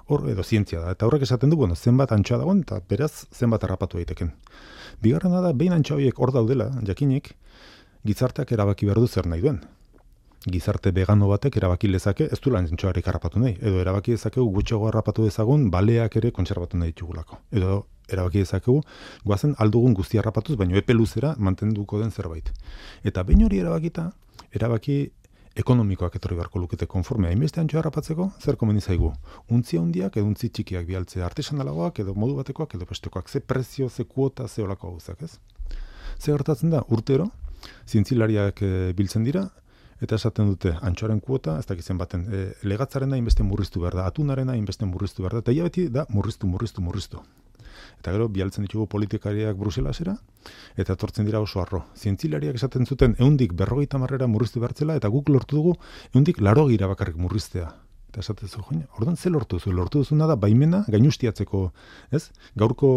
[0.07, 0.95] hor edo zientzia da.
[0.95, 4.31] Eta horrek esaten du, bueno, zenbat antxoa dagoen, eta beraz zenbat harrapatu daiteken.
[5.03, 7.33] Bigarrena da, behin antxoa horiek hor daudela, jakinik,
[8.07, 9.59] gizarteak erabaki behar du zer nahi duen.
[10.47, 13.57] Gizarte vegano batek erabaki lezake, ez du lan antxoarik harrapatu nahi.
[13.59, 17.41] Edo erabaki dezakegu gutxego harrapatu dezagun, baleak ere kontserbatu nahi ditugulako.
[17.51, 18.77] Edo erabaki dezakegu,
[19.25, 22.53] guazen aldugun guzti harrapatuz, baino epe luzera mantenduko den zerbait.
[23.03, 24.07] Eta behin hori erabakita,
[24.55, 24.97] erabaki
[25.57, 29.11] ekonomikoak etorri beharko lukete konforme hainbeste antxo harrapatzeko, zer komeni zaigu?
[29.51, 34.05] Untzi handiak edo untzi txikiak bialtzea artesanalagoak edo modu batekoak edo bestekoak, ze prezio, ze
[34.05, 35.39] kuota, ze olako gauzak, ez?
[36.19, 37.31] Ze gertatzen da, urtero,
[37.89, 39.47] zintzilariak e, biltzen dira,
[40.01, 44.05] eta esaten dute antxoaren kuota, ez dakizen baten, e, legatzaren da inbeste murriztu behar da,
[44.11, 47.23] atunaren da inbeste murriztu behar da, eta beti da murriztu, murriztu, murriztu.
[47.97, 50.15] Eta gero, bialtzen ditugu politikariak Bruselasera,
[50.77, 51.83] eta etortzen dira oso arro.
[51.97, 55.75] Zientzilariak esaten zuten, eundik berrogeita marrera murriztu behartzela, eta guk lortu dugu,
[56.13, 57.71] eundik laro gira bakarrik murriztea.
[58.11, 59.73] Eta esaten zu, joan, orduan ze lortu zu?
[59.73, 61.71] Lortu duzuna da, baimena, gainustiatzeko,
[62.11, 62.29] ez?
[62.55, 62.89] Gaurko,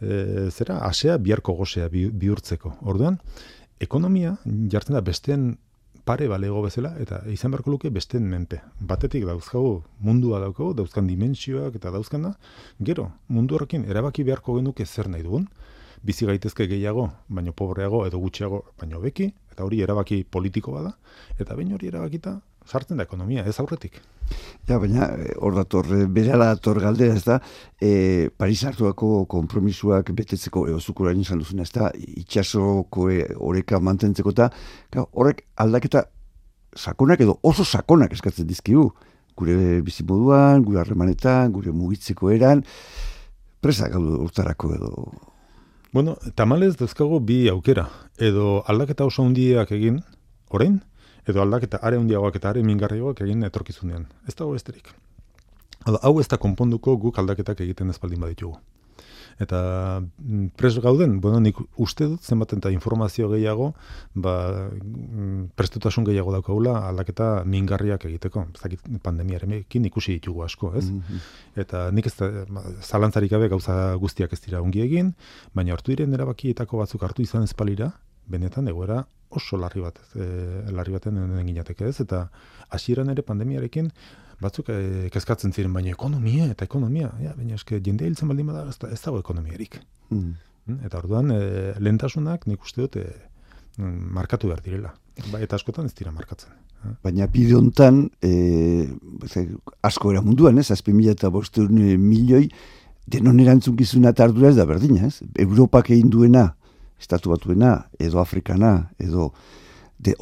[0.00, 2.76] e, zera, asea, biharko gozea bihurtzeko.
[2.82, 3.18] Orduan,
[3.80, 4.36] ekonomia,
[4.72, 5.56] jartzen da, besteen
[6.06, 8.60] pare balego bezala eta izan beharko luke beste menpe.
[8.78, 9.72] Batetik dauzkagu
[10.06, 12.36] mundua daukagu, dauzkan dimensioak eta dauzkana,
[12.80, 15.48] gero mundu horrekin erabaki beharko genuke zer nahi dugun,
[16.06, 20.94] bizi gaitezke gehiago, baino pobreago edo gutxiago, baino beki, eta hori erabaki politiko bada,
[21.40, 24.00] eta baino hori erabakita sartzen da ekonomia, ez aurretik.
[24.66, 27.38] Ja, baina eh, hor dator, eh, berala dator galdera ez da,
[27.80, 34.50] e, Paris hartuako kompromisuak betetzeko, eo zukurain izan duzuna ez da, itxasoko horreka mantentzeko eta
[35.12, 36.06] horrek aldaketa
[36.76, 38.90] sakonak edo oso sakonak eskatzen dizkigu,
[39.36, 42.64] gure bizimoduan, gure harremanetan, gure mugitzeko eran,
[43.60, 44.92] presak hau urtarako edo...
[45.92, 47.86] Bueno, tamalez dezkago bi aukera,
[48.18, 50.02] edo aldaketa oso hundiak egin,
[50.52, 50.80] orain,
[51.26, 54.06] edo aldaketa are handiagoak eta are mingarriagoak egin etorkizunean.
[54.28, 54.94] Ez dago besterik.
[55.86, 58.56] Hau ez da konponduko guk aldaketak egiten ezpaldin baditugu.
[59.36, 59.58] Eta
[60.00, 63.72] mm, pres gauden, bueno, nik uste dut zenbaten eta informazio gehiago,
[64.14, 64.36] ba,
[64.72, 68.46] mm, prestutasun gehiago daukagula aldaketa mingarriak egiteko.
[68.56, 70.86] Zakit pandemiarekin ikusi ditugu asko, ez?
[70.88, 71.20] Mhm.
[71.66, 75.12] Eta nik ez da, ba, zalantzarik gabe gauza guztiak ez dira ongi egin,
[75.52, 77.92] baina hartu diren erabakietako batzuk hartu izan ezpalira,
[78.30, 79.04] benetan egoera
[79.36, 80.26] oso larri bat, e,
[80.72, 82.26] larri baten den ginateke ez, eta
[82.74, 83.90] hasieran ere pandemiarekin
[84.40, 88.66] batzuk e, kezkatzen ziren, baina ekonomia eta ekonomia, ja, baina eske jende hiltzen baldin bada
[88.68, 89.80] ez, ez dago ekonomiarik.
[90.10, 90.36] Mm.
[90.86, 93.06] eta orduan, e, lehentasunak nik uste dut e,
[93.78, 94.94] markatu behar direla.
[95.32, 96.52] Ba, eta askotan ez dira markatzen.
[97.02, 98.86] Baina bide honetan, e,
[99.86, 102.48] asko era munduan, ez, azpi mila eta milioi,
[103.06, 105.22] denon erantzun gizuna eta ardura ez da berdina, ez?
[105.38, 106.50] Europak egin duena,
[107.00, 109.32] estatu batuena, edo afrikana, edo
[109.98, 110.14] de,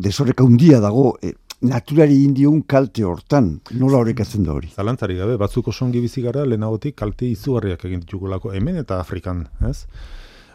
[0.00, 1.34] desoreka undia dago, e,
[1.64, 4.70] naturari indion kalte hortan, nola horrekatzen da hori?
[4.74, 9.86] Zalantzari gabe, batzuk osongi bizi gara, lehenagotik kalte izugarriak egin ditugulako, hemen eta Afrikan, ez?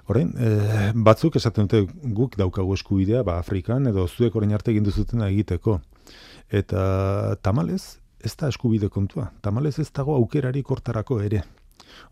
[0.10, 4.86] Horein, e, batzuk esaten dute guk daukagu eskubidea, ba, Afrikan, edo zuek orain arte egin
[4.86, 5.80] duzuten egiteko.
[6.50, 9.30] Eta tamalez, ez da eskubide kontua.
[9.46, 11.44] Tamalez ez dago aukerari kortarako ere.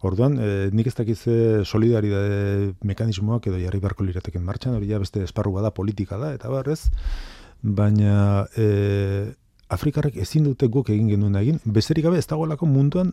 [0.07, 1.19] Orduan, e, nik ez dakiz
[1.65, 6.51] solidaridade mekanismoak edo jarri beharko lirateken martxan, hori ja beste esparru bada politika da, eta
[6.53, 6.87] barrez,
[7.61, 9.33] baina e,
[9.73, 13.11] Afrikarrek ezin dute guk egin genuen egin, bezerik gabe ez dagoelako munduan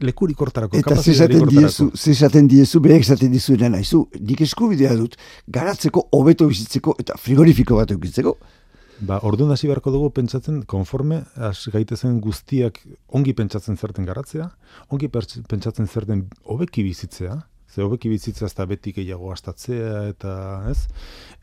[0.00, 5.16] lekurik hortarako, Eta zezaten diezu, zezaten diezu, behek zezaten dizuena nahizu, nik eskubidea dut,
[5.52, 8.36] garatzeko, hobeto bizitzeko, eta frigorifiko bat eukitzeko,
[9.04, 12.80] Ba, orduan hasi beharko dugu pentsatzen, konforme, has gaitezen guztiak
[13.12, 14.48] ongi pentsatzen zerten garatzea,
[14.88, 17.36] ongi pentsatzen zerten hobeki bizitzea,
[17.68, 20.32] ze hobeki bizitzea ez da beti gehiago astatzea, eta
[20.70, 20.86] ez?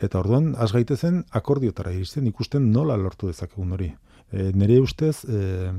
[0.02, 3.94] Eta orduan, has gaitezen akordiotara iristen, ikusten nola lortu dezakegun hori.
[4.32, 5.70] E, nere ustez, e,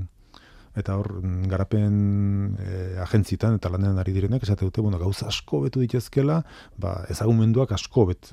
[0.78, 1.10] eta hor,
[1.50, 6.44] garapen e, agentzitan eta lanean ari direnek, esate dute, bueno, gauza asko betu ditezkela,
[6.78, 8.30] ba, ezagumenduak asko bet,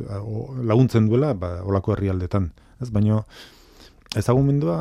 [0.62, 3.24] laguntzen duela, ba, olako herrialdetan ez baino
[4.16, 4.76] ezagumendua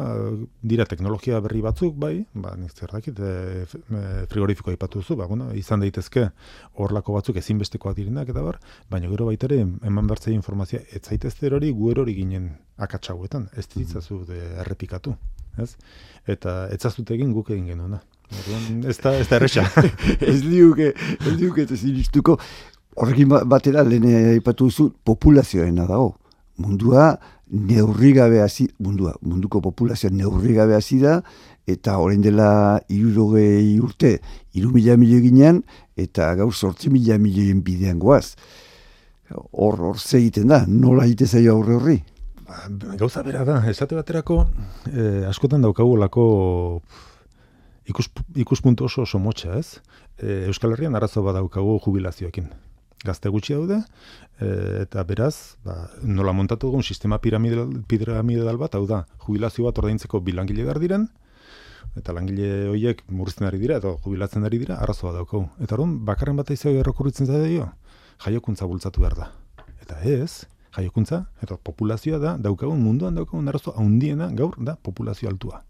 [0.63, 3.31] dira teknologia berri batzuk bai ba nik zer dakit e,
[3.63, 6.31] e, frigorifikoa aipatu duzu ba bueno izan daitezke
[6.75, 8.59] horlako batzuk ezinbestekoak direnak eta bar
[8.91, 9.61] baina gero baita ere
[9.93, 15.15] eman bertzei informazioa ez zaitezte hori erori ginen akatsauetan ez ditzazu de errepikatu
[15.59, 15.77] ez
[16.27, 18.03] eta etzazute egin guk egin genuena
[18.87, 19.65] Ez da, ez da erresa.
[20.33, 21.81] ez liuke, ez liuke, ez
[22.97, 26.15] horrekin ba- batera lehen aipatu duzu populazioena dago.
[26.61, 27.19] Mundua
[27.51, 31.21] neurri gabe hasi, mundua, munduko populazioa neurri gabe hasi da,
[31.69, 34.19] eta orain dela irurogei urte,
[34.55, 35.63] iru mila milio ginean,
[35.99, 38.37] eta gaur sortzi mila milioen bidean goaz.
[39.31, 41.99] Hor, hor ze egiten da, nola egite zaio aurre horri?
[42.47, 42.65] Ba,
[42.99, 44.41] gauza bera da, esate baterako,
[44.91, 46.25] eh, askotan daukagulako
[47.91, 49.79] ikus, ikuspuntu oso oso motxa, ez?
[50.19, 52.51] Eh, Euskal Herrian arazo badaukagu jubilazioekin.
[53.01, 53.79] Gazte gutxi daude,
[54.45, 59.79] eh, eta beraz, ba, nola montatu dugun sistema piramidal, piramidal bat, hau da, jubilazio bat
[59.81, 61.07] ordaintzeko bilangile behar diren,
[61.97, 65.47] eta langile horiek murrizten ari dira, eta jubilatzen ari dira, arazo bat daukagu.
[65.65, 67.71] Eta orduan, bakarren bat izan errokurritzen zaio,
[68.27, 69.31] jaiokuntza bultzatu behar da.
[69.81, 70.45] Eta ez,
[70.77, 75.65] jaiokuntza, eta populazioa da, daukagun munduan daukagun arazo handiena gaur da populazio altua.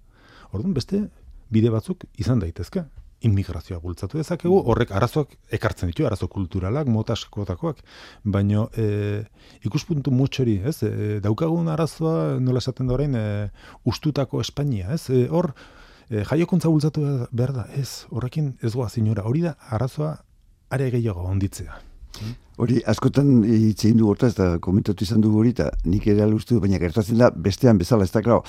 [0.51, 1.07] Orduan, beste
[1.51, 2.85] bide batzuk izan daitezke.
[3.27, 7.83] Immigrazioa bultzatu dezakegu, horrek arazoak ekartzen ditu, arazo kulturalak, mota askotakoak,
[8.25, 8.87] baino e,
[9.69, 13.51] ikuspuntu mutxori, ez, e, daukagun arazoa, nola esaten da orain, e,
[13.85, 15.53] ustutako Espainia, ez, e, hor,
[16.09, 20.15] e, jaiokuntza bultzatu behar da, ez, horrekin ez goa zinora, hori da arazoa
[20.71, 21.81] are gehiago onditzea.
[22.61, 26.59] Hori, askotan hitz egin du hortaz, eta komentatu izan dugu hori, eta nik ere alustu,
[26.61, 28.43] baina gertatzen da, bestean bezala, ez da, klaro,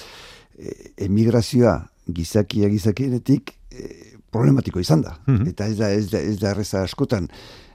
[0.57, 1.77] e, emigrazioa
[2.12, 5.17] gizakia gizakienetik e, problematiko izan da.
[5.28, 5.52] Mhm.
[5.54, 7.28] Eta ez da, ez da, ez da erreza askotan,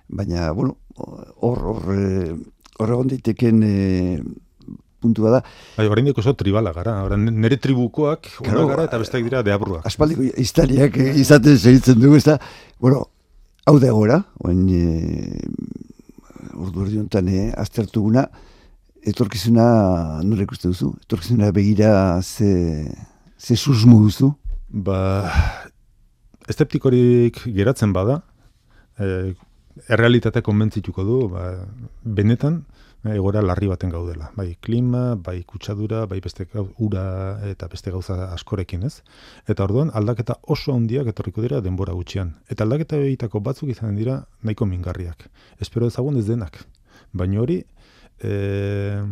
[0.09, 2.35] baina, bueno, hor, hor, e,
[2.79, 3.77] hor egon daiteken e,
[5.01, 5.43] puntua da.
[5.77, 6.99] Bai, oraindik oso tribala gara.
[7.07, 9.85] Ora nere tribukoak Claro, gara eta besteak dira deabruak.
[9.89, 12.39] Aspaldiko historiak eh, izaten segitzen dugu, ez da,
[12.83, 13.05] bueno,
[13.67, 14.83] hau da gora, oen, e,
[16.57, 18.27] urdu erdi honetan, e, aztertuguna,
[19.07, 19.67] etorkizuna,
[20.27, 20.93] nola ikuste duzu?
[21.07, 21.93] Etorkizuna begira
[22.23, 22.87] ze,
[23.39, 24.33] ze susmo duzu?
[24.69, 24.99] Ba,
[26.49, 28.21] eszeptikorik geratzen bada,
[28.99, 29.35] e,
[29.93, 31.51] errealitate konbentzituko du, ba,
[32.03, 32.63] benetan,
[33.07, 34.31] egoera larri baten gaudela.
[34.35, 36.47] Bai klima, bai kutsadura, bai beste
[36.83, 37.05] ura
[37.47, 39.03] eta beste gauza askorekin, ez?
[39.47, 42.35] Eta orduan aldaketa oso handiak etorriko dira denbora gutxian.
[42.51, 45.29] Eta aldaketa horietako batzuk izan dira nahiko mingarriak.
[45.61, 46.59] Espero ezagun ez denak.
[47.13, 47.61] Baina hori,
[48.23, 49.03] e,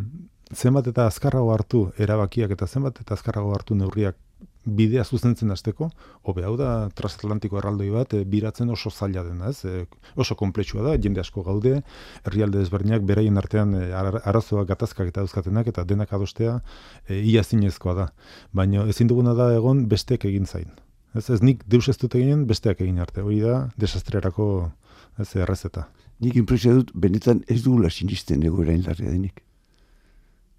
[0.55, 4.17] zenbat eta azkarrago hartu erabakiak eta zenbat eta azkarrago hartu neurriak
[4.65, 5.91] bidea zuzentzen hasteko,
[6.23, 9.65] hobe hau da transatlantiko erraldoi bat, e, biratzen oso zaila dena, ez?
[9.65, 11.83] E, oso konplexua da, jende asko gaude,
[12.25, 16.61] herrialde desberdinak beraien artean e, ara- arazoak gatazkak eta dauzkatenak eta denak adostea
[17.09, 18.09] e, ia zinezkoa da.
[18.53, 20.73] Baina ezin duguna da egon besteek egin zain.
[21.15, 23.23] Ez, ez nik deus ez dut eginen besteak egin arte.
[23.23, 24.73] Hori da desastrerako
[25.21, 25.89] ez errezeta.
[26.23, 29.43] Nik impresio dut, benetan ez dugula sinisten egoera inlarria denik.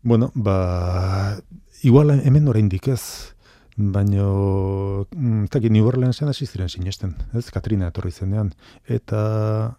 [0.05, 1.39] Bueno, ba,
[1.81, 3.33] igual hemen oraindik ez,
[3.75, 8.53] baino, mm, ez dakit, New Orleansen hasi ziren sinesten, ez, Katrina etorri zenean,
[8.87, 9.77] eta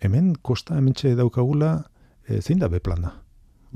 [0.00, 1.90] hemen kosta hementxe daukagula,
[2.28, 3.16] e, zein da beplana?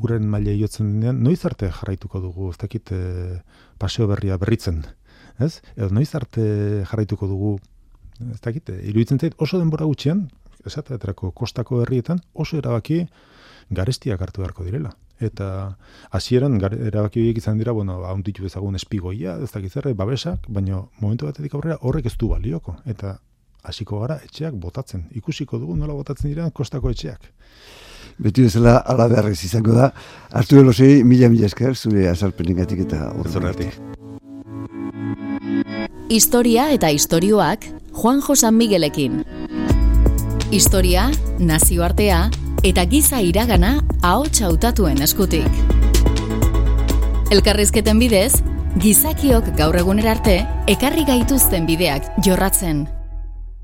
[0.00, 3.40] Uren maila jotzen denean, noiz arte jarraituko dugu, ez dakit, e,
[3.78, 4.84] paseo berria berritzen,
[5.38, 5.60] ez?
[5.76, 7.58] Edo noiz arte jarraituko dugu,
[8.30, 10.28] ez dakit, e, iruditzen zait, oso denbora gutxian,
[10.66, 13.06] esateaterako kostako herrietan, oso erabaki
[13.70, 14.92] garestiak hartu beharko direla.
[15.20, 15.76] Eta
[16.16, 21.28] hasieran erabaki horiek izan dira, bueno, hauntitu ezagun espigoia, ez dakit zer, babesak, baina momentu
[21.28, 22.76] batetik aurrera horrek ez du balioko.
[22.86, 23.18] Eta
[23.62, 25.04] hasiko gara etxeak botatzen.
[25.16, 27.28] Ikusiko dugu nola botatzen dira kostako etxeak.
[28.20, 29.90] Beti bezala ala beharrez izango da.
[30.36, 33.76] Artu elosei, mila mila esker, zure azalpenengatik eta Zergatik.
[36.10, 39.22] Historia eta istorioak Juan Josan Miguelekin.
[40.50, 42.30] Historia, nazioartea
[42.62, 45.60] eta giza iragana ahots hautatuen eskutik.
[47.32, 48.42] Elkarrizketen bidez,
[48.82, 52.88] gizakiok gaur egunera arte ekarri gaituzten bideak jorratzen.